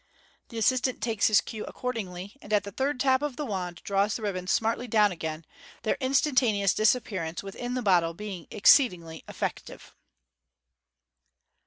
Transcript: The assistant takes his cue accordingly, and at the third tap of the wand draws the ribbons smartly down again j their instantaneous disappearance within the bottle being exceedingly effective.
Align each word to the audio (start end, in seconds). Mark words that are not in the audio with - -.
The 0.49 0.57
assistant 0.57 0.99
takes 0.99 1.27
his 1.27 1.41
cue 1.41 1.63
accordingly, 1.67 2.35
and 2.41 2.51
at 2.51 2.63
the 2.63 2.71
third 2.71 2.99
tap 2.99 3.21
of 3.21 3.35
the 3.35 3.45
wand 3.45 3.81
draws 3.83 4.15
the 4.15 4.23
ribbons 4.23 4.49
smartly 4.49 4.87
down 4.87 5.11
again 5.11 5.41
j 5.43 5.47
their 5.83 5.97
instantaneous 5.99 6.73
disappearance 6.73 7.43
within 7.43 7.75
the 7.75 7.83
bottle 7.83 8.15
being 8.15 8.47
exceedingly 8.49 9.23
effective. 9.27 9.93